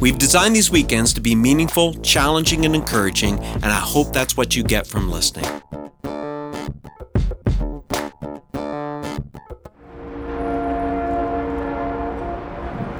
[0.00, 4.56] We've designed these weekends to be meaningful, challenging, and encouraging, and I hope that's what
[4.56, 5.44] you get from listening.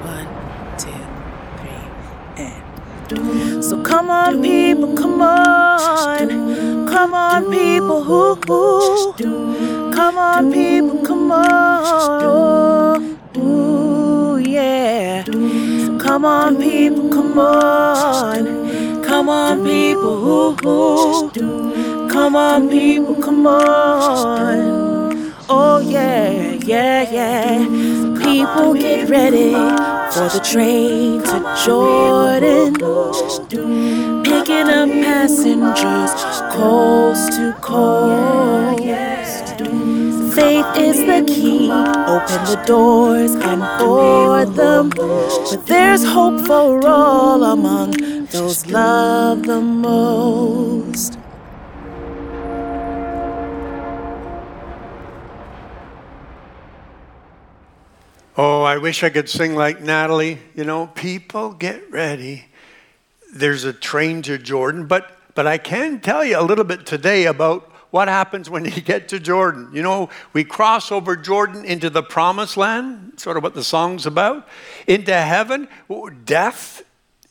[0.03, 0.27] One,
[0.77, 0.91] two,
[1.57, 3.63] three, and.
[3.63, 6.87] So come on, people, come on.
[6.87, 8.35] Come on, people, hoo.
[9.93, 13.17] Come on, people, come on.
[13.37, 15.23] Ooh, yeah.
[16.11, 19.01] Come on, people, come on.
[19.01, 21.29] Come on, people, hoo.
[22.09, 25.33] Come on, people, come on.
[25.47, 27.59] Oh, yeah, yeah, yeah.
[28.21, 29.53] People get ready
[30.11, 32.73] for the train to Jordan.
[34.25, 36.11] Picking up passengers
[36.51, 38.30] coast to coast.
[40.91, 41.71] Is the key.
[41.71, 44.89] Open the doors and board them.
[44.89, 47.91] But there's hope for all among
[48.25, 51.17] those loved the most.
[58.35, 60.39] Oh, I wish I could sing like Natalie.
[60.53, 62.47] You know, people get ready.
[63.33, 67.27] There's a train to Jordan, but but I can tell you a little bit today
[67.27, 69.69] about what happens when you get to Jordan.
[69.73, 74.05] You know, we cross over Jordan into the promised land, sort of what the song's
[74.05, 74.47] about,
[74.87, 75.67] into heaven.
[76.25, 76.83] Death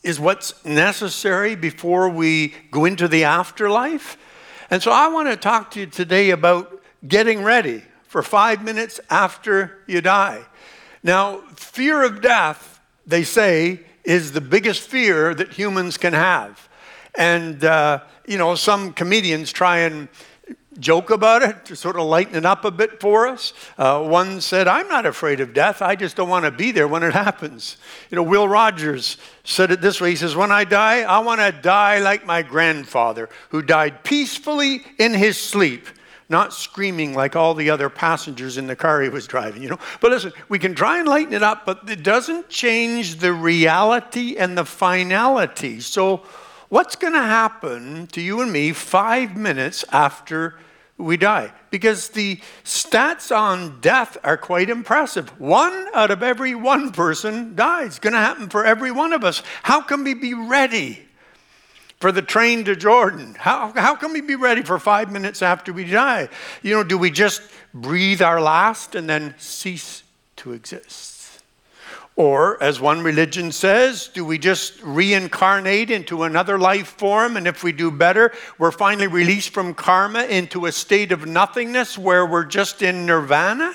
[0.03, 4.17] is what's necessary before we go into the afterlife.
[4.69, 8.99] And so I want to talk to you today about getting ready for five minutes
[9.09, 10.43] after you die.
[11.03, 16.69] Now, fear of death, they say, is the biggest fear that humans can have.
[17.15, 20.07] And, uh, you know, some comedians try and
[20.81, 23.53] joke about it to sort of lighten it up a bit for us.
[23.77, 25.81] Uh, one said, I'm not afraid of death.
[25.81, 27.77] I just don't want to be there when it happens.
[28.09, 31.39] You know, Will Rogers said it this way He says, When I die, I want
[31.39, 35.87] to die like my grandfather, who died peacefully in his sleep
[36.31, 39.79] not screaming like all the other passengers in the car he was driving, you know.
[39.99, 44.37] But listen, we can try and lighten it up, but it doesn't change the reality
[44.37, 45.81] and the finality.
[45.81, 46.23] So,
[46.69, 50.57] what's going to happen to you and me five minutes after
[51.03, 51.51] we die?
[51.69, 55.29] Because the stats on death are quite impressive.
[55.39, 57.87] One out of every one person dies.
[57.87, 59.43] It's going to happen for every one of us.
[59.63, 61.07] How can we be ready?
[62.01, 63.35] for the train to Jordan?
[63.37, 66.29] How, how can we be ready for five minutes after we die?
[66.63, 67.43] You know, do we just
[67.75, 70.01] breathe our last and then cease
[70.37, 71.10] to exist?
[72.17, 77.37] Or, as one religion says, do we just reincarnate into another life form?
[77.37, 81.97] And if we do better, we're finally released from karma into a state of nothingness
[81.97, 83.73] where we're just in nirvana?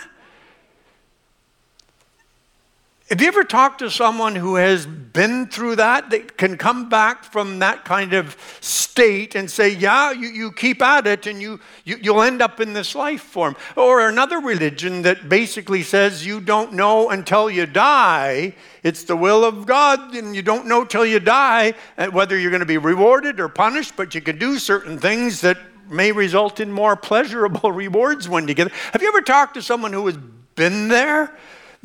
[3.08, 7.22] Have you ever talked to someone who has been through that, that can come back
[7.22, 11.60] from that kind of state and say, Yeah, you, you keep at it and you,
[11.84, 13.54] you, you'll end up in this life form?
[13.76, 18.56] Or another religion that basically says you don't know until you die.
[18.82, 22.50] It's the will of God, and you don't know till you die uh, whether you're
[22.50, 26.58] going to be rewarded or punished, but you can do certain things that may result
[26.58, 28.78] in more pleasurable rewards when you get there.
[28.92, 30.18] Have you ever talked to someone who has
[30.56, 31.32] been there?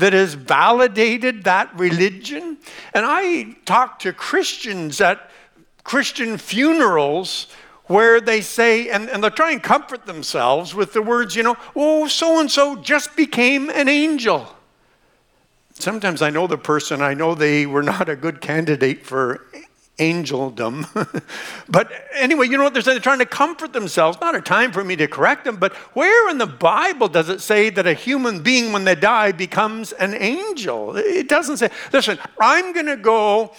[0.01, 2.57] That has validated that religion.
[2.91, 5.29] And I talk to Christians at
[5.83, 7.45] Christian funerals
[7.85, 11.55] where they say, and, and they're trying to comfort themselves with the words, you know,
[11.75, 14.47] oh, so and so just became an angel.
[15.75, 19.45] Sometimes I know the person, I know they were not a good candidate for
[19.97, 20.85] angeldom.
[21.69, 22.95] but anyway, you know what they're saying?
[22.95, 24.17] They're trying to comfort themselves.
[24.19, 27.41] Not a time for me to correct them, but where in the Bible does it
[27.41, 30.95] say that a human being, when they die, becomes an angel?
[30.97, 31.69] It doesn't say.
[31.93, 33.53] Listen, I'm going to go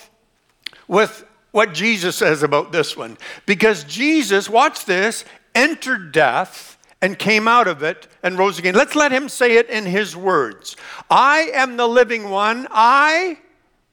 [0.88, 3.17] with what Jesus says about this one.
[3.46, 5.25] Because Jesus, watch this,
[5.55, 8.75] entered death and came out of it and rose again.
[8.75, 10.76] Let's let him say it in his words
[11.11, 12.67] I am the living one.
[12.70, 13.38] I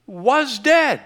[0.08, 1.02] was dead.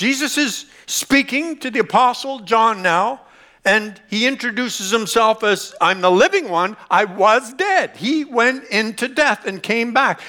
[0.00, 3.20] Jesus is speaking to the Apostle John now,
[3.66, 6.78] and he introduces himself as I'm the living one.
[6.90, 7.98] I was dead.
[7.98, 10.22] He went into death and came back.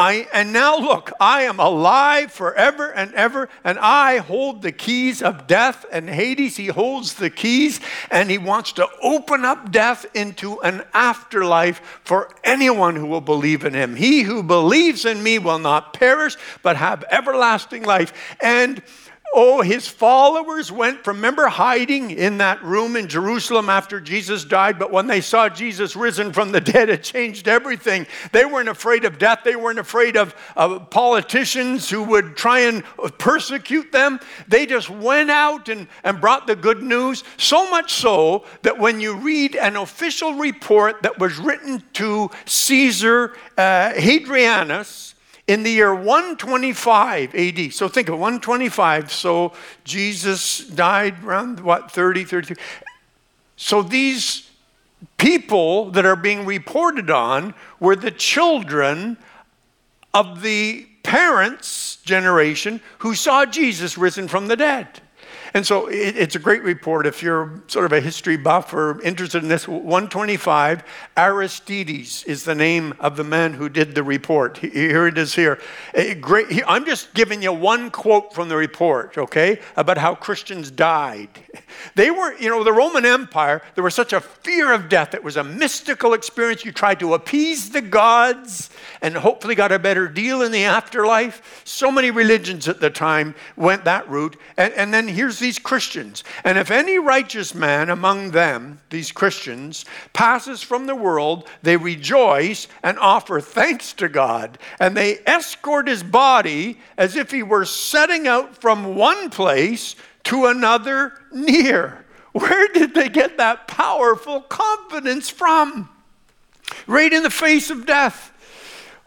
[0.00, 5.20] I, and now look, I am alive forever and ever, and I hold the keys
[5.20, 6.56] of death and Hades.
[6.56, 7.80] He holds the keys,
[8.10, 13.62] and he wants to open up death into an afterlife for anyone who will believe
[13.62, 13.94] in him.
[13.94, 18.14] He who believes in me will not perish, but have everlasting life.
[18.40, 18.82] And
[19.32, 24.76] Oh, his followers went from, remember, hiding in that room in Jerusalem after Jesus died.
[24.76, 28.08] But when they saw Jesus risen from the dead, it changed everything.
[28.32, 29.40] They weren't afraid of death.
[29.44, 32.82] They weren't afraid of, of politicians who would try and
[33.18, 34.18] persecute them.
[34.48, 37.22] They just went out and, and brought the good news.
[37.36, 43.36] So much so that when you read an official report that was written to Caesar
[43.56, 45.14] uh, Hadrianus,
[45.50, 47.72] in the year 125 AD.
[47.72, 49.10] So think of 125.
[49.10, 49.52] So
[49.82, 52.54] Jesus died around what, 30, 33.
[53.56, 54.48] So these
[55.18, 59.16] people that are being reported on were the children
[60.14, 65.00] of the parents' generation who saw Jesus risen from the dead.
[65.54, 69.00] And so it, it's a great report if you're sort of a history buff or
[69.02, 69.66] interested in this.
[69.66, 70.84] 125,
[71.16, 74.58] Aristides is the name of the man who did the report.
[74.58, 75.58] Here it is here.
[76.20, 81.28] Great, I'm just giving you one quote from the report, okay, about how Christians died.
[81.94, 85.14] They were, you know, the Roman Empire, there was such a fear of death.
[85.14, 86.64] It was a mystical experience.
[86.64, 88.70] You tried to appease the gods
[89.02, 91.62] and hopefully got a better deal in the afterlife.
[91.64, 94.36] So many religions at the time went that route.
[94.56, 96.24] And, and then here's these Christians.
[96.44, 102.68] And if any righteous man among them, these Christians, passes from the world, they rejoice
[102.82, 104.58] and offer thanks to God.
[104.78, 110.46] And they escort his body as if he were setting out from one place to
[110.46, 112.04] another near.
[112.32, 115.88] Where did they get that powerful confidence from?
[116.86, 118.32] Right in the face of death.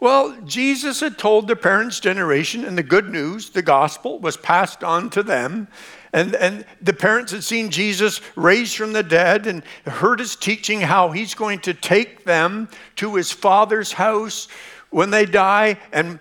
[0.00, 4.84] Well, Jesus had told the parents' generation, and the good news, the gospel, was passed
[4.84, 5.68] on to them.
[6.12, 10.80] And, and the parents had seen Jesus raised from the dead and heard his teaching
[10.80, 14.46] how he's going to take them to his father's house
[14.90, 16.18] when they die and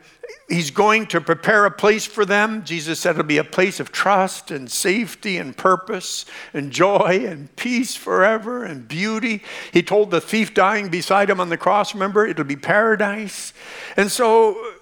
[0.50, 2.64] he's going to prepare a place for them.
[2.64, 7.54] Jesus said it'll be a place of trust and safety and purpose and joy and
[7.56, 9.42] peace forever and beauty.
[9.72, 13.54] He told the thief dying beside him on the cross, remember, it'll be paradise.
[13.98, 14.74] And so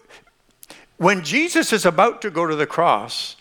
[0.97, 3.35] when Jesus is about to go to the cross,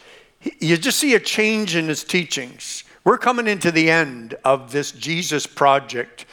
[0.58, 2.84] you just see a change in his teachings.
[3.04, 6.26] We're coming into the end of this Jesus project.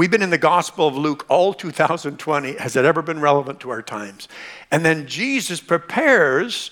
[0.00, 2.56] We've been in the Gospel of Luke all 2020.
[2.56, 4.28] Has it ever been relevant to our times?
[4.70, 6.70] And then Jesus prepares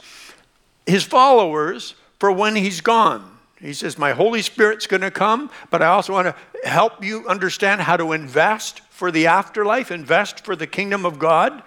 [0.86, 3.30] his followers for when he's gone.
[3.60, 7.28] He says, My Holy Spirit's going to come, but I also want to help you
[7.28, 11.62] understand how to invest for the afterlife, invest for the kingdom of God.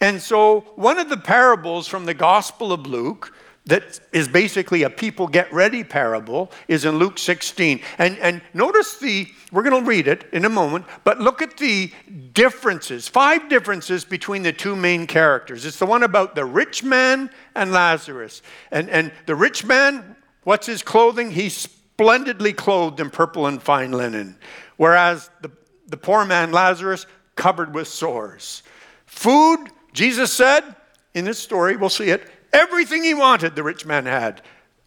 [0.00, 3.32] And so, one of the parables from the Gospel of Luke
[3.66, 7.80] that is basically a people get ready parable is in Luke 16.
[7.96, 11.56] And, and notice the, we're going to read it in a moment, but look at
[11.56, 11.90] the
[12.34, 15.64] differences, five differences between the two main characters.
[15.64, 18.42] It's the one about the rich man and Lazarus.
[18.70, 21.30] And, and the rich man, what's his clothing?
[21.30, 24.36] He's splendidly clothed in purple and fine linen,
[24.76, 25.50] whereas the,
[25.86, 28.62] the poor man, Lazarus, covered with sores.
[29.06, 30.76] Food, Jesus said
[31.14, 34.40] in this story, we'll see it, Everything he wanted, the rich man had.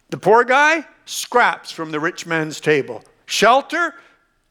[0.08, 3.04] The poor guy, scraps from the rich man's table.
[3.26, 3.94] Shelter,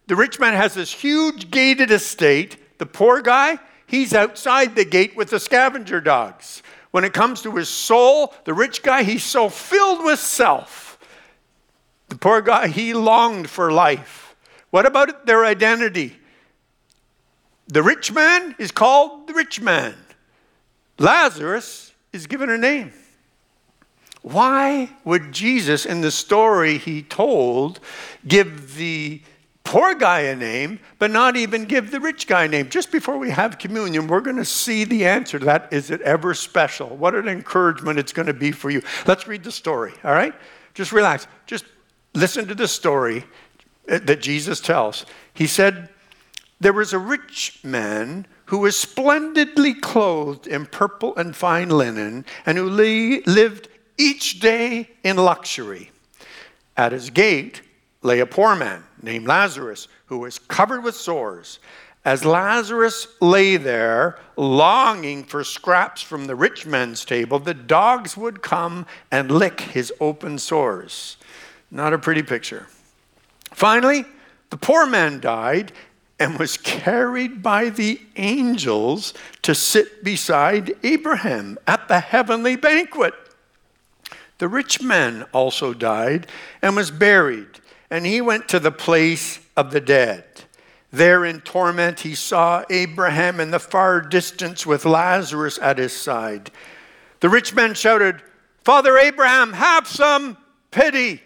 [0.06, 2.78] the rich man has this huge gated estate.
[2.78, 3.58] The poor guy,
[3.88, 6.62] he's outside the gate with the scavenger dogs.
[6.92, 11.00] When it comes to his soul, the rich guy, he's so filled with self.
[12.10, 14.36] The poor guy, he longed for life.
[14.70, 16.18] What about their identity?
[17.68, 19.96] The rich man is called the rich man.
[21.00, 22.94] Lazarus is given a name.
[24.32, 27.80] Why would Jesus, in the story he told,
[28.28, 29.22] give the
[29.64, 32.68] poor guy a name, but not even give the rich guy a name?
[32.68, 35.72] Just before we have communion, we're going to see the answer to that.
[35.72, 36.90] Is it ever special?
[36.90, 38.82] What an encouragement it's going to be for you.
[39.06, 40.34] Let's read the story, all right?
[40.74, 41.28] Just relax.
[41.46, 41.64] Just
[42.14, 43.24] listen to the story
[43.90, 45.06] uh, that Jesus tells.
[45.34, 45.88] He said,
[46.60, 52.58] There was a rich man who was splendidly clothed in purple and fine linen, and
[52.58, 55.92] who lived each day in luxury.
[56.76, 57.62] At his gate
[58.02, 61.60] lay a poor man named Lazarus, who was covered with sores.
[62.06, 68.42] As Lazarus lay there, longing for scraps from the rich man's table, the dogs would
[68.42, 71.18] come and lick his open sores.
[71.70, 72.68] Not a pretty picture.
[73.52, 74.06] Finally,
[74.50, 75.74] the poor man died,
[76.20, 79.14] and was carried by the angels
[79.44, 83.14] to sit beside Abraham at the heavenly banquet.
[84.38, 86.28] The rich man also died
[86.62, 90.24] and was buried, and he went to the place of the dead.
[90.92, 96.52] There in torment, he saw Abraham in the far distance with Lazarus at his side.
[97.20, 98.22] The rich man shouted,
[98.64, 100.38] Father Abraham, have some
[100.72, 101.22] pity.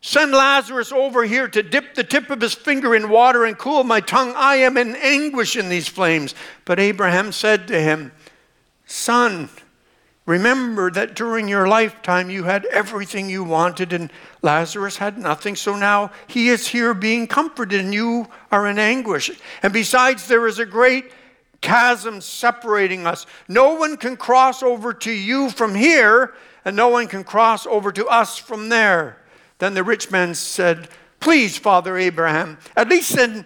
[0.00, 3.84] Send Lazarus over here to dip the tip of his finger in water and cool
[3.84, 4.32] my tongue.
[4.34, 6.34] I am in anguish in these flames.
[6.64, 8.12] But Abraham said to him,
[8.86, 9.50] Son,
[10.26, 14.12] remember that during your lifetime you had everything you wanted and
[14.42, 15.56] Lazarus had nothing.
[15.56, 19.30] So now he is here being comforted and you are in anguish.
[19.62, 21.12] And besides, there is a great
[21.60, 23.26] chasm separating us.
[23.48, 26.34] No one can cross over to you from here,
[26.64, 29.18] and no one can cross over to us from there.
[29.58, 30.88] Then the rich man said,
[31.20, 33.44] Please, Father Abraham, at least send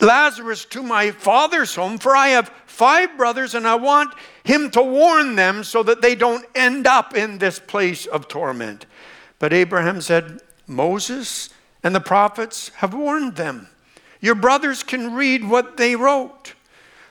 [0.00, 4.82] Lazarus to my father's home, for I have five brothers, and I want him to
[4.82, 8.86] warn them so that they don't end up in this place of torment.
[9.38, 11.50] But Abraham said, Moses
[11.82, 13.68] and the prophets have warned them.
[14.20, 16.54] Your brothers can read what they wrote.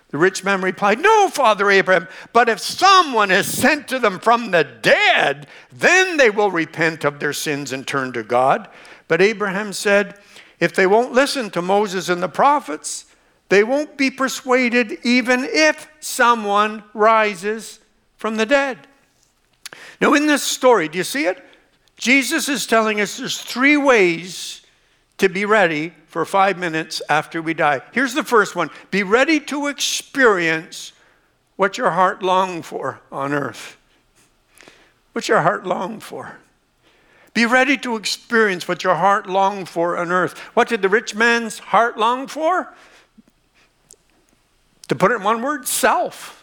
[0.10, 4.52] The rich man replied, No, Father Abraham, but if someone is sent to them from
[4.52, 8.70] the dead, then they will repent of their sins and turn to God.
[9.08, 10.18] But Abraham said,
[10.60, 13.06] If they won't listen to Moses and the prophets,
[13.50, 17.80] they won't be persuaded even if someone rises
[18.18, 18.88] from the dead.
[20.02, 21.44] Now, in this story, do you see it?
[21.98, 24.62] Jesus is telling us there's three ways
[25.18, 27.82] to be ready for five minutes after we die.
[27.92, 30.92] Here's the first one be ready to experience
[31.56, 33.78] what your heart longed for on earth.
[35.14, 36.38] What your heart longed for.
[37.36, 40.40] Be ready to experience what your heart longed for on earth.
[40.56, 42.74] What did the rich man's heart long for?
[44.88, 46.42] To put it in one word, self.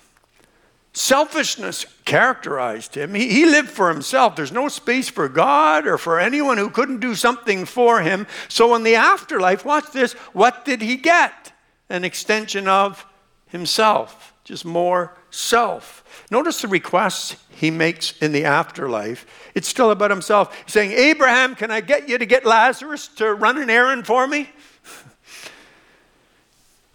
[0.92, 3.14] Selfishness characterized him.
[3.14, 4.36] He, he, lived for himself.
[4.36, 8.26] There's no space for God or for anyone who couldn't do something for him.
[8.48, 11.52] So, in the afterlife, watch this what did he get?
[11.88, 13.06] An extension of
[13.46, 16.26] himself, just more self.
[16.30, 19.24] Notice the requests he makes in the afterlife.
[19.54, 20.56] It's still about himself.
[20.64, 24.26] He's saying, Abraham, can I get you to get Lazarus to run an errand for
[24.26, 24.48] me?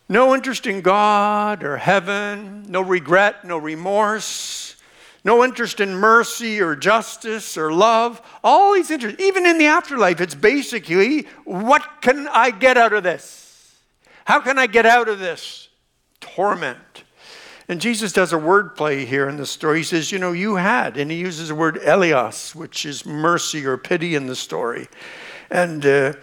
[0.09, 4.77] No interest in God or heaven, no regret, no remorse,
[5.25, 8.21] no interest in mercy or justice or love.
[8.41, 13.03] All these interests, even in the afterlife, it's basically what can I get out of
[13.03, 13.75] this?
[14.23, 15.67] How can I get out of this
[16.21, 17.03] torment?
[17.69, 19.79] And Jesus does a word play here in the story.
[19.79, 23.65] He says, You know, you had, and he uses the word eleos, which is mercy
[23.65, 24.87] or pity in the story.
[25.49, 26.13] And uh,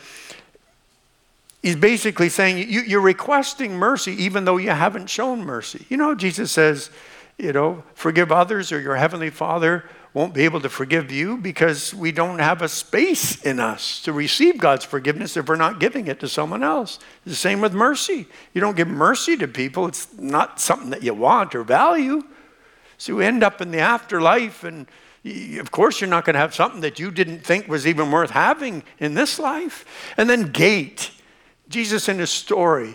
[1.65, 5.87] He's basically saying you, are requesting mercy even though you haven't shown mercy.
[5.89, 6.91] You know, Jesus says,
[7.39, 11.93] you know, forgive others or your heavenly Father won't be able to forgive you because
[11.93, 16.07] we don't have a space in us to receive God's forgiveness if we're not giving
[16.07, 17.01] it to someone else.
[17.27, 18.27] The same with mercy.
[18.55, 22.23] You don't give mercy to people, it's not something that you want or value.
[22.97, 24.87] So you end up in the afterlife, and
[25.59, 28.31] of course, you're not going to have something that you didn't think was even worth
[28.31, 30.13] having in this life.
[30.17, 31.11] And then, gate.
[31.69, 32.95] Jesus in his story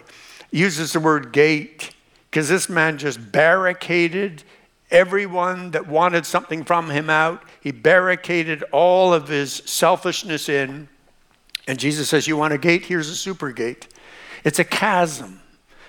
[0.52, 1.92] uses the word gate
[2.30, 4.44] because this man just barricaded
[4.92, 7.44] everyone that wanted something from him out.
[7.62, 10.90] He barricaded all of his selfishness in.
[11.68, 12.86] And Jesus says, You want a gate?
[12.86, 13.88] Here's a super gate.
[14.44, 15.42] It's a chasm.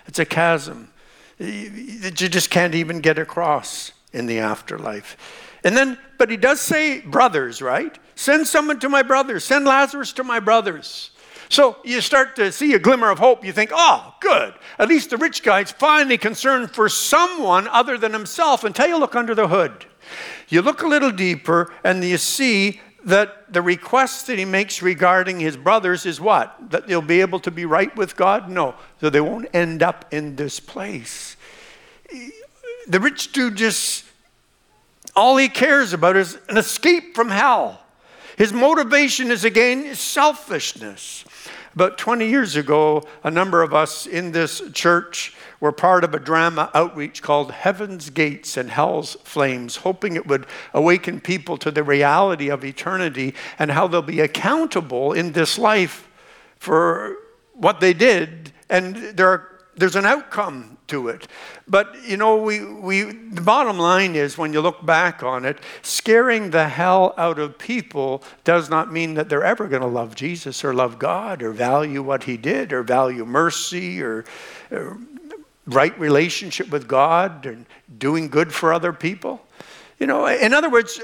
[0.06, 0.92] It's a chasm
[1.38, 5.16] that you just can't even get across in the afterlife.
[5.64, 7.96] And then, but he does say brothers, right?
[8.14, 9.44] Send someone to my brothers.
[9.44, 11.10] Send Lazarus to my brothers.
[11.50, 13.44] So you start to see a glimmer of hope.
[13.44, 14.54] You think, oh, good.
[14.78, 19.16] At least the rich guy's finally concerned for someone other than himself until you look
[19.16, 19.84] under the hood.
[20.48, 25.40] You look a little deeper and you see that the request that he makes regarding
[25.40, 26.70] his brothers is what?
[26.70, 28.48] That they'll be able to be right with God?
[28.48, 31.36] No, so they won't end up in this place.
[32.86, 34.04] The rich dude just,
[35.16, 37.80] all he cares about is an escape from hell.
[38.36, 41.24] His motivation is again selfishness.
[41.74, 46.18] About 20 years ago, a number of us in this church were part of a
[46.18, 51.84] drama outreach called Heaven's Gates and Hell's Flames, hoping it would awaken people to the
[51.84, 56.08] reality of eternity and how they'll be accountable in this life
[56.56, 57.16] for
[57.52, 58.52] what they did.
[58.68, 61.26] And there are, there's an outcome to it.
[61.66, 65.58] But you know, we, we the bottom line is when you look back on it,
[65.82, 70.14] scaring the hell out of people does not mean that they're ever going to love
[70.14, 74.24] Jesus or love God or value what he did or value mercy or,
[74.70, 74.98] or
[75.66, 77.66] right relationship with God and
[77.98, 79.40] doing good for other people.
[79.98, 81.00] You know, in other words,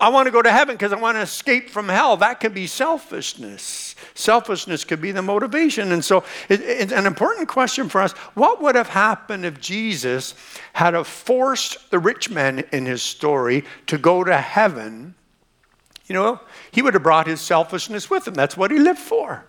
[0.00, 2.16] I want to go to heaven because I want to escape from hell.
[2.16, 3.94] That could be selfishness.
[4.14, 5.92] Selfishness could be the motivation.
[5.92, 10.34] And so, it, it's an important question for us what would have happened if Jesus
[10.72, 15.14] had have forced the rich man in his story to go to heaven?
[16.06, 16.40] You know,
[16.70, 18.34] he would have brought his selfishness with him.
[18.34, 19.44] That's what he lived for.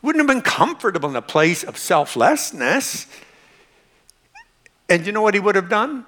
[0.00, 3.06] He Wouldn't have been comfortable in a place of selflessness.
[4.88, 6.06] And you know what he would have done?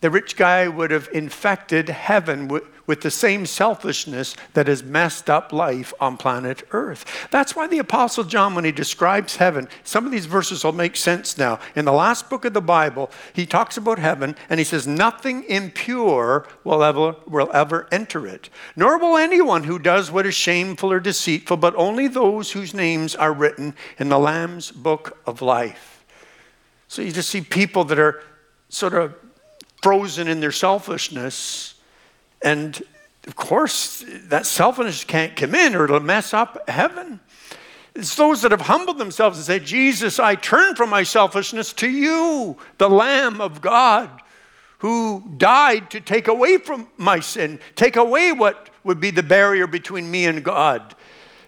[0.00, 5.30] The rich guy would have infected heaven with, with the same selfishness that has messed
[5.30, 7.28] up life on planet Earth.
[7.30, 10.96] That's why the Apostle John, when he describes heaven, some of these verses will make
[10.96, 11.60] sense now.
[11.76, 15.44] In the last book of the Bible, he talks about heaven and he says, Nothing
[15.44, 20.92] impure will ever, will ever enter it, nor will anyone who does what is shameful
[20.92, 26.04] or deceitful, but only those whose names are written in the Lamb's book of life.
[26.88, 28.22] So you just see people that are
[28.68, 29.14] sort of
[29.82, 31.71] frozen in their selfishness
[32.44, 32.82] and
[33.26, 37.20] of course, that selfishness can't come in or it'll mess up heaven.
[37.94, 41.88] It's those that have humbled themselves and said, Jesus, I turn from my selfishness to
[41.88, 44.10] you, the Lamb of God,
[44.78, 49.66] who died to take away from my sin, take away what would be the barrier
[49.66, 50.96] between me and God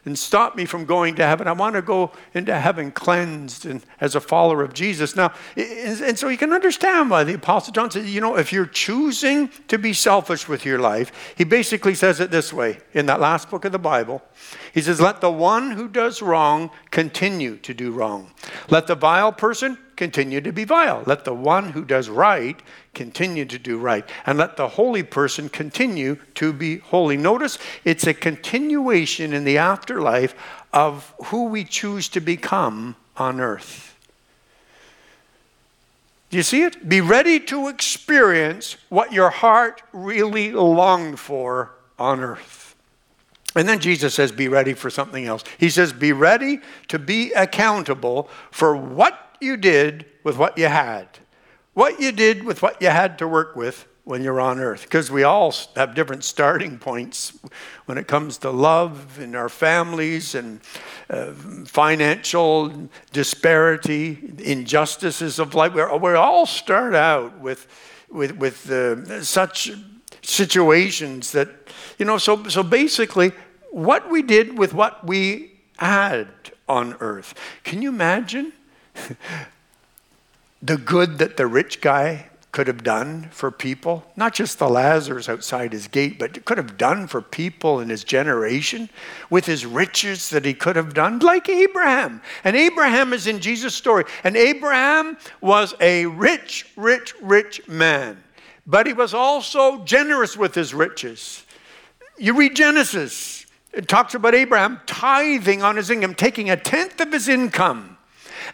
[0.04, 1.48] and stop me from going to heaven.
[1.48, 5.16] I want to go into heaven cleansed and as a follower of Jesus.
[5.16, 8.66] Now, and so you can understand why the Apostle John said, you know, if you're
[8.66, 13.20] choosing to be selfish with your life, he basically says it this way in that
[13.20, 14.22] last book of the Bible.
[14.72, 18.30] He says, Let the one who does wrong continue to do wrong.
[18.68, 21.02] Let the vile person continue to be vile.
[21.06, 22.60] Let the one who does right
[22.94, 24.08] continue to do right.
[24.26, 27.16] And let the holy person continue to be holy.
[27.16, 30.34] Notice it's a continuation in the afterlife
[30.72, 33.96] of who we choose to become on earth.
[36.30, 36.88] Do you see it?
[36.88, 42.74] Be ready to experience what your heart really longed for on earth.
[43.54, 45.44] And then Jesus says, Be ready for something else.
[45.58, 51.06] He says, Be ready to be accountable for what you did with what you had.
[51.74, 54.82] What you did with what you had to work with when you're on earth.
[54.82, 57.38] Because we all have different starting points
[57.86, 60.60] when it comes to love in our families and
[61.10, 61.32] uh,
[61.66, 65.74] financial disparity, injustices of life.
[65.74, 67.66] We're, we all start out with,
[68.10, 69.72] with, with uh, such
[70.22, 71.48] situations that,
[71.98, 73.32] you know, so, so basically,
[73.70, 76.28] what we did with what we had
[76.68, 77.34] on earth.
[77.64, 78.52] Can you imagine?
[80.64, 85.28] the good that the rich guy could have done for people, not just the Lazarus
[85.28, 88.88] outside his gate, but could have done for people in his generation
[89.28, 92.22] with his riches that he could have done, like Abraham.
[92.44, 94.04] And Abraham is in Jesus' story.
[94.22, 98.22] And Abraham was a rich, rich, rich man,
[98.66, 101.44] but he was also generous with his riches.
[102.16, 107.12] You read Genesis, it talks about Abraham tithing on his income, taking a tenth of
[107.12, 107.98] his income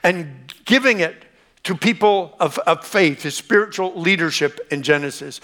[0.02, 1.26] and giving it
[1.64, 5.40] to people of, of faith, his spiritual leadership in Genesis.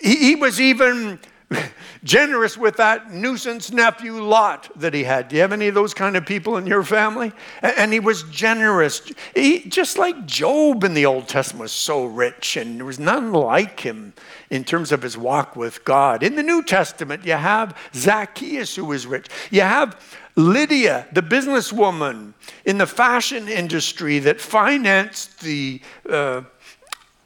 [0.00, 1.18] He, he was even
[2.04, 5.28] generous with that nuisance nephew Lot that he had.
[5.28, 7.32] Do you have any of those kind of people in your family?
[7.62, 9.02] And he was generous.
[9.34, 13.32] He, just like Job in the Old Testament was so rich, and there was none
[13.32, 14.12] like him
[14.50, 16.22] in terms of his walk with God.
[16.22, 19.28] In the New Testament, you have Zacchaeus who was rich.
[19.50, 19.96] You have
[20.38, 22.32] Lydia, the businesswoman
[22.64, 26.42] in the fashion industry that financed the, uh,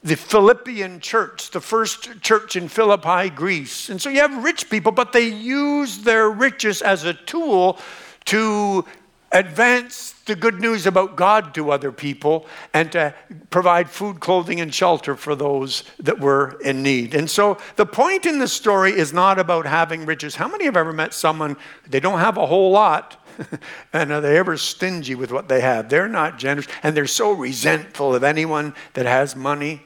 [0.02, 3.90] the Philippian church, the first church in Philippi, Greece.
[3.90, 7.78] And so you have rich people, but they use their riches as a tool
[8.24, 8.82] to
[9.30, 13.14] advance the good news about God to other people and to
[13.50, 17.14] provide food, clothing, and shelter for those that were in need.
[17.14, 20.36] And so the point in the story is not about having riches.
[20.36, 21.56] How many have ever met someone,
[21.88, 23.24] they don't have a whole lot,
[23.92, 25.88] and are they ever stingy with what they have?
[25.88, 29.82] They're not generous, and they're so resentful of anyone that has money.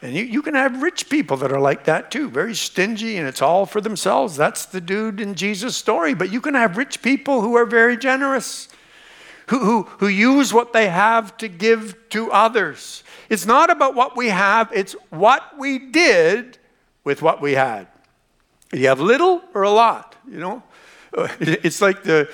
[0.00, 3.26] And you, you can have rich people that are like that too, very stingy and
[3.26, 4.36] it's all for themselves.
[4.36, 6.14] That's the dude in Jesus' story.
[6.14, 8.67] But you can have rich people who are very generous
[9.48, 13.02] who, who, who use what they have to give to others.
[13.28, 16.58] It's not about what we have, it's what we did
[17.04, 17.88] with what we had.
[18.72, 20.62] You have little or a lot, you know?
[21.16, 22.30] Uh, it's like the,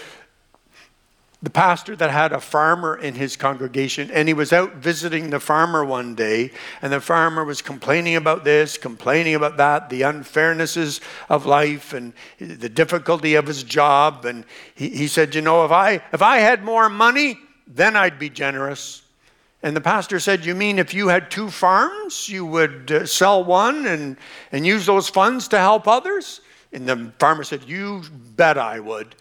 [1.44, 5.38] the pastor that had a farmer in his congregation, and he was out visiting the
[5.38, 11.00] farmer one day, and the farmer was complaining about this, complaining about that, the unfairnesses
[11.28, 14.24] of life, and the difficulty of his job.
[14.24, 18.18] And he, he said, You know, if I, if I had more money, then I'd
[18.18, 19.02] be generous.
[19.62, 23.44] And the pastor said, You mean if you had two farms, you would uh, sell
[23.44, 24.16] one and,
[24.50, 26.40] and use those funds to help others?
[26.72, 28.02] And the farmer said, You
[28.34, 29.14] bet I would.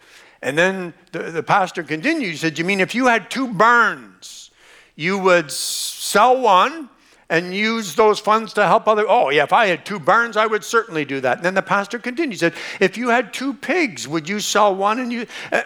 [0.44, 2.30] And then the, the pastor continued.
[2.30, 4.50] He said, You mean if you had two barns,
[4.94, 6.90] you would sell one
[7.30, 9.06] and use those funds to help other?
[9.08, 11.38] Oh, yeah, if I had two barns, I would certainly do that.
[11.38, 12.34] And then the pastor continued.
[12.34, 15.26] He said, If you had two pigs, would you sell one and you.
[15.50, 15.62] Uh,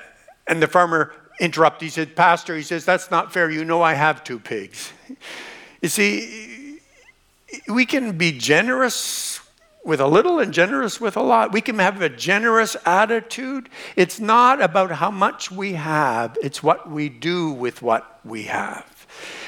[0.47, 1.85] and the farmer interrupted.
[1.85, 3.51] He said, Pastor, he says, That's not fair.
[3.51, 4.93] You know I have two pigs.
[5.81, 6.81] You see,
[7.69, 9.38] we can be generous
[9.88, 11.51] with a little and generous with a lot.
[11.51, 13.70] We can have a generous attitude.
[13.96, 19.07] It's not about how much we have, it's what we do with what we have.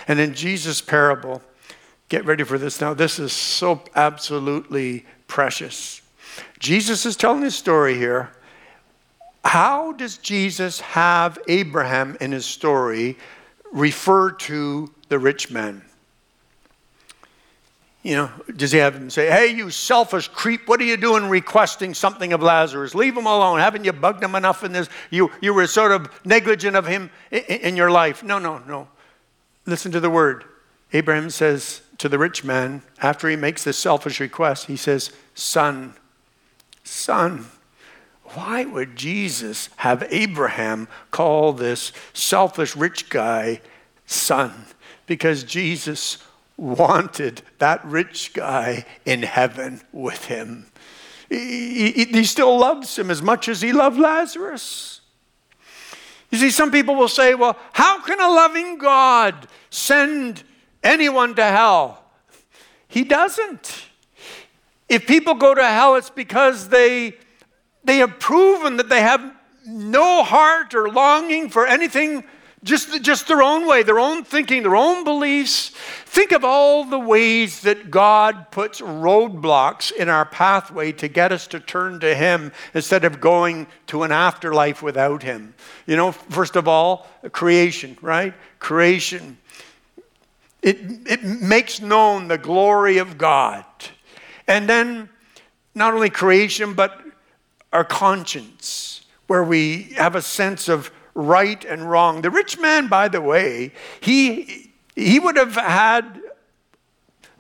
[0.09, 1.43] And in Jesus' parable,
[2.09, 2.95] get ready for this now.
[2.95, 6.01] This is so absolutely precious.
[6.59, 8.31] Jesus is telling his story here.
[9.45, 13.19] How does Jesus have Abraham in his story
[13.73, 15.83] refer to the rich man?
[18.03, 21.29] You know, does he have him say, Hey, you selfish creep, what are you doing
[21.29, 22.95] requesting something of Lazarus?
[22.95, 23.59] Leave him alone.
[23.59, 24.89] Haven't you bugged him enough in this?
[25.11, 28.23] You, you were sort of negligent of him in, in your life.
[28.23, 28.89] No, no, no.
[29.67, 30.45] Listen to the word.
[30.93, 35.95] Abraham says to the rich man, after he makes this selfish request, he says, Son,
[36.83, 37.47] son.
[38.35, 43.61] Why would Jesus have Abraham call this selfish rich guy
[44.07, 44.53] son?
[45.07, 46.19] Because Jesus
[46.61, 50.67] wanted that rich guy in heaven with him.
[51.31, 55.01] He, he, he, still loves him as much as he loved Lazarus.
[56.31, 60.43] You see, some people will say, well, how can a loving God send
[60.83, 62.05] anyone to hell?
[62.89, 63.87] He doesn't.
[64.89, 67.15] If people go to hell, it's because they,
[67.85, 69.35] they have proven that they have
[69.67, 72.25] no heart or longing for anything
[72.63, 75.71] just, just their own way, their own thinking, their own beliefs.
[76.05, 81.47] Think of all the ways that God puts roadblocks in our pathway to get us
[81.49, 85.55] to turn to Him instead of going to an afterlife without Him.
[85.87, 88.35] You know, first of all, creation, right?
[88.59, 89.39] Creation.
[90.61, 93.65] It, it makes known the glory of God.
[94.47, 95.09] And then
[95.75, 97.01] not only creation, but
[97.73, 102.23] our conscience, where we have a sense of right and wrong.
[102.23, 106.21] The rich man, by the way, he, he would have had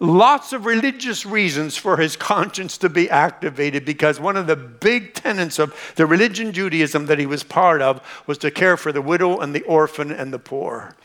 [0.00, 5.12] lots of religious reasons for his conscience to be activated because one of the big
[5.12, 9.02] tenets of the religion Judaism that he was part of was to care for the
[9.02, 10.96] widow and the orphan and the poor.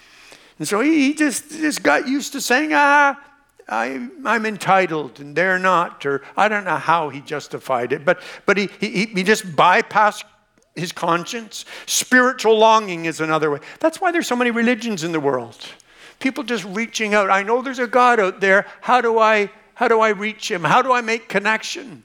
[0.58, 3.22] And so he, just, just got used to saying, ah,
[3.68, 8.22] I, am entitled and they're not, or I don't know how he justified it, but,
[8.46, 10.24] but he, he, he just bypassed
[10.76, 11.66] his conscience.
[11.86, 13.60] Spiritual longing is another way.
[13.80, 15.58] That's why there's so many religions in the world.
[16.20, 17.30] People just reaching out.
[17.30, 18.66] I know there's a God out there.
[18.82, 20.64] How do I how do I reach him?
[20.64, 22.04] How do I make connection?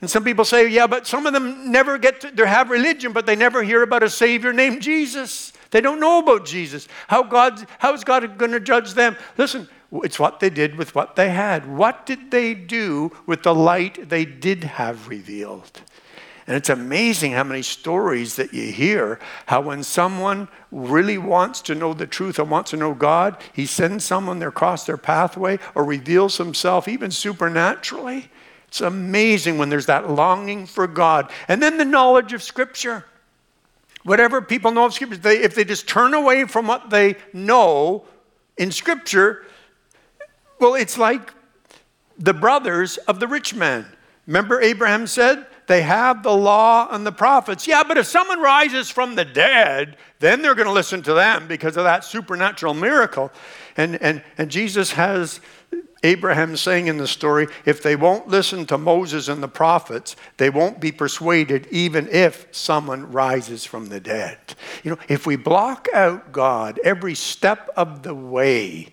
[0.00, 3.12] And some people say, yeah, but some of them never get to they have religion,
[3.12, 5.52] but they never hear about a savior named Jesus.
[5.70, 6.88] They don't know about Jesus.
[7.08, 9.16] How God how is God going to judge them?
[9.36, 11.66] Listen, it's what they did with what they had.
[11.66, 15.80] What did they do with the light they did have revealed?
[16.50, 21.76] And it's amazing how many stories that you hear how when someone really wants to
[21.76, 25.84] know the truth and wants to know God, he sends someone across their pathway or
[25.84, 28.30] reveals himself even supernaturally.
[28.66, 31.30] It's amazing when there's that longing for God.
[31.46, 33.04] And then the knowledge of Scripture.
[34.02, 38.06] Whatever people know of Scripture, they, if they just turn away from what they know
[38.56, 39.46] in Scripture,
[40.58, 41.32] well, it's like
[42.18, 43.86] the brothers of the rich man.
[44.26, 47.68] Remember, Abraham said, they have the law and the prophets.
[47.68, 51.46] Yeah, but if someone rises from the dead, then they're going to listen to them
[51.46, 53.30] because of that supernatural miracle.
[53.76, 55.40] And, and, and Jesus has
[56.02, 60.50] Abraham saying in the story if they won't listen to Moses and the prophets, they
[60.50, 64.38] won't be persuaded even if someone rises from the dead.
[64.82, 68.88] You know, if we block out God every step of the way,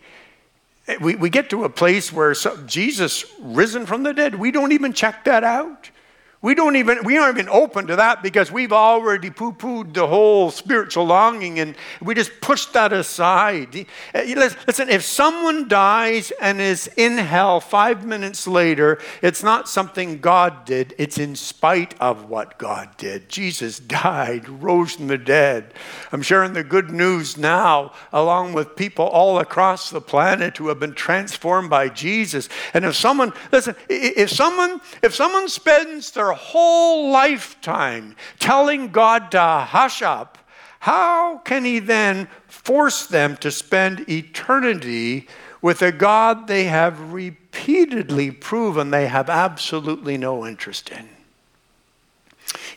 [1.01, 2.35] we, we get to a place where
[2.67, 5.89] Jesus risen from the dead, we don't even check that out.
[6.39, 10.51] We don't even we aren't even open to that because we've already poo-pooed the whole
[10.51, 13.87] spiritual longing and we just push that aside.
[14.13, 14.21] Uh,
[14.67, 20.63] listen, if someone dies and is in hell five minutes later, it's not something God
[20.63, 23.29] did, it's in spite of what God did.
[23.29, 25.73] Jesus died, rose from the dead.
[26.11, 30.79] I'm sharing the good news now, along with people all across the planet who have
[30.79, 32.47] been transformed by Jesus.
[32.75, 39.31] And if someone, listen, if someone, if someone spends their their whole lifetime telling God
[39.31, 40.37] to hush up,
[40.79, 45.27] how can He then force them to spend eternity
[45.61, 51.07] with a God they have repeatedly proven they have absolutely no interest in?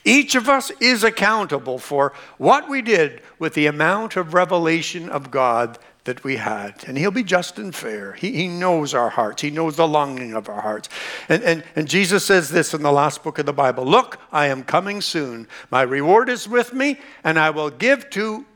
[0.05, 5.33] Each of us is accountable for what we did with the amount of revelation of
[5.33, 6.85] God that we had.
[6.87, 8.13] And He'll be just and fair.
[8.15, 10.89] He, he knows our hearts, He knows the longing of our hearts.
[11.29, 14.47] And, and, and Jesus says this in the last book of the Bible Look, I
[14.47, 15.49] am coming soon.
[15.71, 18.47] My reward is with me, and I will give to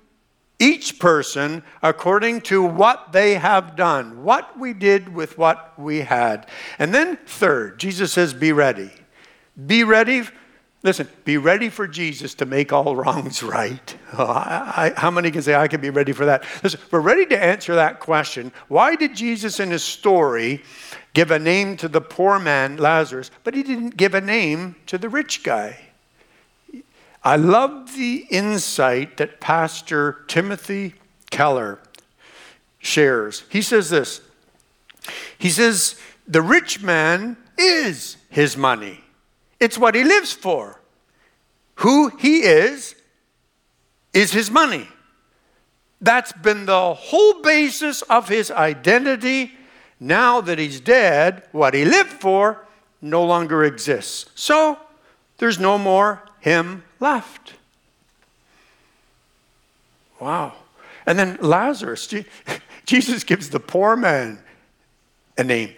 [0.58, 6.48] each person according to what they have done, what we did with what we had.
[6.78, 8.90] And then, third, Jesus says, Be ready.
[9.66, 10.22] Be ready
[10.84, 13.96] Listen, be ready for Jesus to make all wrongs right.
[14.12, 16.44] Oh, I, I, how many can say, I can be ready for that?
[16.62, 18.52] Listen, we're ready to answer that question.
[18.68, 20.62] Why did Jesus in his story
[21.14, 24.98] give a name to the poor man, Lazarus, but he didn't give a name to
[24.98, 25.78] the rich guy?
[27.22, 30.96] I love the insight that Pastor Timothy
[31.30, 31.78] Keller
[32.78, 33.44] shares.
[33.48, 34.20] He says this
[35.38, 39.03] He says, The rich man is his money.
[39.64, 40.78] It's what he lives for.
[41.76, 42.94] Who he is,
[44.12, 44.86] is his money.
[46.02, 49.52] That's been the whole basis of his identity.
[49.98, 52.66] Now that he's dead, what he lived for
[53.00, 54.30] no longer exists.
[54.34, 54.78] So
[55.38, 57.54] there's no more him left.
[60.20, 60.56] Wow.
[61.06, 62.12] And then Lazarus,
[62.84, 64.40] Jesus gives the poor man
[65.38, 65.72] a name.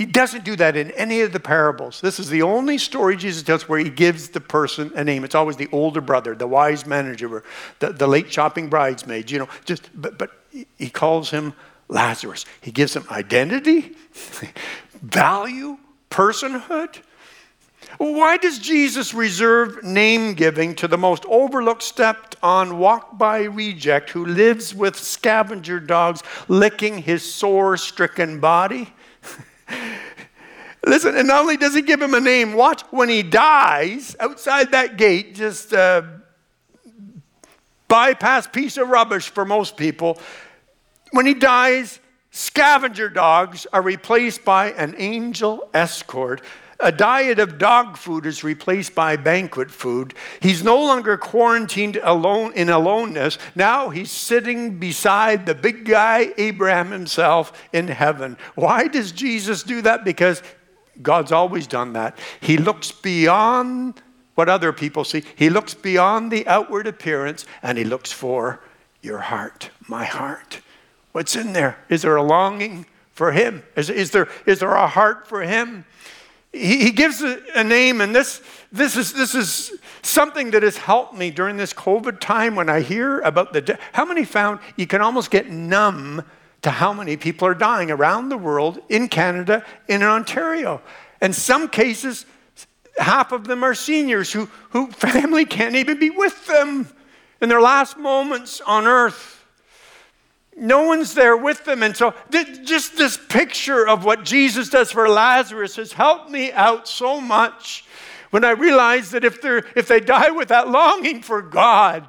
[0.00, 2.00] He doesn't do that in any of the parables.
[2.00, 5.24] This is the only story Jesus tells where he gives the person a name.
[5.24, 7.44] It's always the older brother, the wise manager,
[7.80, 10.30] the, the late shopping bridesmaid, you know, just, but, but
[10.78, 11.52] he calls him
[11.88, 12.46] Lazarus.
[12.62, 13.94] He gives him identity,
[15.02, 15.76] value,
[16.10, 16.96] personhood.
[17.98, 24.08] Why does Jesus reserve name giving to the most overlooked, stepped on, walk by reject
[24.08, 28.94] who lives with scavenger dogs licking his sore stricken body?
[30.86, 34.72] Listen, and not only does he give him a name, watch when he dies outside
[34.72, 36.20] that gate, just a
[37.88, 40.18] bypass piece of rubbish for most people.
[41.12, 46.40] When he dies, scavenger dogs are replaced by an angel escort
[46.82, 50.14] a diet of dog food is replaced by banquet food.
[50.40, 53.38] He's no longer quarantined alone in aloneness.
[53.54, 58.36] Now he's sitting beside the big guy, Abraham himself, in heaven.
[58.54, 60.04] Why does Jesus do that?
[60.04, 60.42] Because
[61.02, 62.18] God's always done that.
[62.40, 64.00] He looks beyond
[64.34, 68.60] what other people see, He looks beyond the outward appearance and He looks for
[69.02, 70.60] your heart, my heart.
[71.12, 71.78] What's in there?
[71.88, 73.62] Is there a longing for Him?
[73.76, 75.84] Is, is, there, is there a heart for Him?
[76.52, 80.76] He, he gives a, a, name, and this, this, is, this is something that has
[80.76, 83.78] helped me during this COVID time when I hear about the.
[83.92, 86.24] how many found you can almost get numb
[86.62, 90.82] to how many people are dying around the world, in Canada, in Ontario.
[91.22, 92.26] In some cases,
[92.98, 96.88] half of them are seniors who, who family can't even be with them
[97.40, 99.40] in their last moments on earth
[100.60, 101.82] no one's there with them.
[101.82, 106.52] And so, th- just this picture of what Jesus does for Lazarus has helped me
[106.52, 107.84] out so much
[108.30, 112.06] when I realize that if, they're, if they die with that longing for God,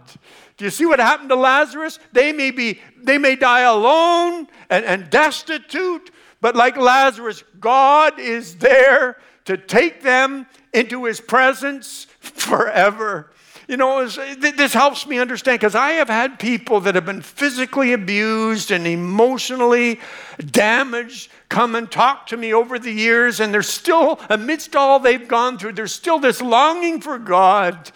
[0.57, 1.97] do you see what happened to Lazarus?
[2.11, 8.55] They may, be, they may die alone and, and destitute, but like Lazarus, God is
[8.57, 13.31] there to take them into his presence forever.
[13.67, 17.93] You know, this helps me understand because I have had people that have been physically
[17.93, 19.99] abused and emotionally
[20.45, 25.27] damaged come and talk to me over the years, and they're still, amidst all they've
[25.27, 27.91] gone through, there's still this longing for God.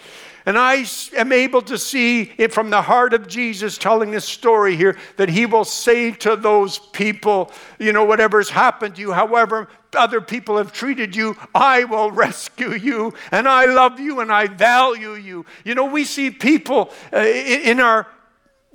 [0.45, 4.75] And I am able to see it from the heart of Jesus telling this story
[4.75, 9.67] here that he will say to those people, you know, whatever's happened to you, however
[9.95, 13.13] other people have treated you, I will rescue you.
[13.31, 15.45] And I love you and I value you.
[15.63, 18.07] You know, we see people uh, in our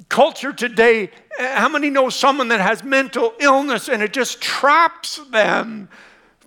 [0.08, 1.10] culture today.
[1.38, 5.88] How many know someone that has mental illness and it just traps them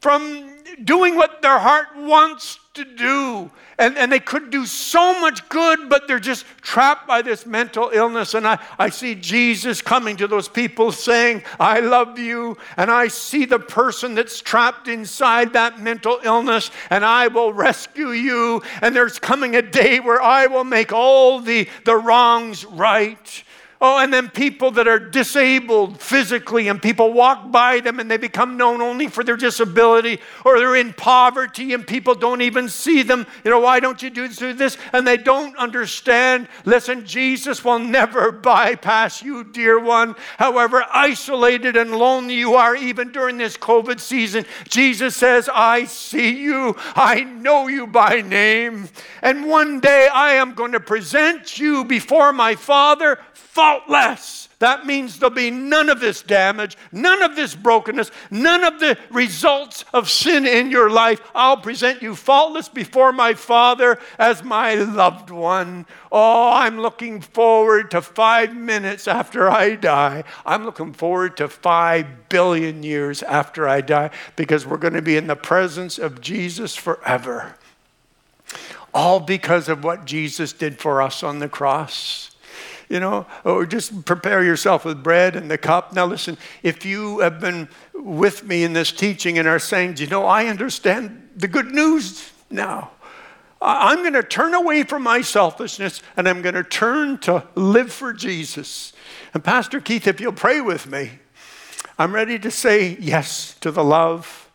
[0.02, 0.50] from
[0.84, 3.52] doing what their heart wants to do.
[3.78, 7.92] And, and they could do so much good, but they're just trapped by this mental
[7.94, 8.34] illness.
[8.34, 12.58] And I, I see Jesus coming to those people saying, I love you.
[12.76, 18.10] And I see the person that's trapped inside that mental illness, and I will rescue
[18.10, 18.64] you.
[18.82, 23.44] And there's coming a day where I will make all the, the wrongs right.
[23.86, 28.16] Oh, and then people that are disabled physically, and people walk by them and they
[28.16, 33.04] become known only for their disability, or they're in poverty and people don't even see
[33.04, 33.28] them.
[33.44, 34.78] You know, why don't you do this?
[34.94, 36.48] And they don't understand.
[36.64, 40.16] Listen, Jesus will never bypass you, dear one.
[40.38, 46.42] However isolated and lonely you are, even during this COVID season, Jesus says, I see
[46.42, 48.88] you, I know you by name,
[49.22, 53.20] and one day I am going to present you before my Father
[53.74, 54.50] faultless.
[54.60, 58.98] That means there'll be none of this damage, none of this brokenness, none of the
[59.12, 61.20] results of sin in your life.
[61.36, 65.86] I'll present you faultless before my Father as my loved one.
[66.12, 70.24] Oh, I'm looking forward to five minutes after I die.
[70.46, 75.18] I'm looking forward to five billion years after I die because we're going to be
[75.18, 77.56] in the presence of Jesus forever.
[78.94, 82.33] All because of what Jesus did for us on the cross
[82.94, 85.94] you know, or just prepare yourself with bread and the cup.
[85.94, 90.06] Now, listen, if you have been with me in this teaching and are saying, you
[90.06, 92.92] know, I understand the good news now.
[93.60, 97.92] I'm going to turn away from my selfishness and I'm going to turn to live
[97.92, 98.94] for Jesus.
[99.34, 101.14] And Pastor Keith, if you'll pray with me,
[101.98, 104.52] I'm ready to say yes to the love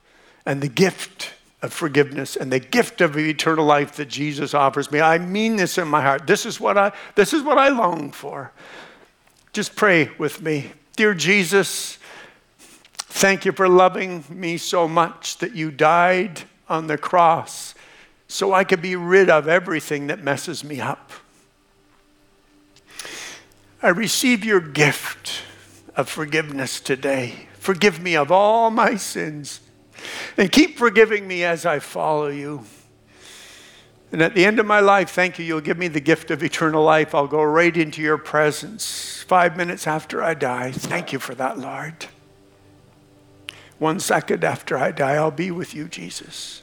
[0.46, 5.00] and the gift of forgiveness and the gift of eternal life that Jesus offers me.
[5.00, 6.26] I mean this in my heart.
[6.26, 8.52] This is what I this is what I long for.
[9.52, 10.72] Just pray with me.
[10.94, 11.98] Dear Jesus,
[12.98, 17.74] thank you for loving me so much that you died on the cross
[18.28, 21.12] so I could be rid of everything that messes me up.
[23.82, 25.42] I receive your gift
[25.96, 27.46] of forgiveness today.
[27.54, 29.60] Forgive me of all my sins.
[30.38, 32.64] And keep forgiving me as I follow you.
[34.12, 36.42] And at the end of my life, thank you, you'll give me the gift of
[36.42, 37.14] eternal life.
[37.14, 40.72] I'll go right into your presence five minutes after I die.
[40.72, 42.06] Thank you for that, Lord.
[43.78, 46.62] One second after I die, I'll be with you, Jesus.